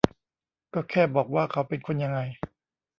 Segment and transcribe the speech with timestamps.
[0.73, 2.19] ก็แค่บอกว่าเขาเป็นคนยังไง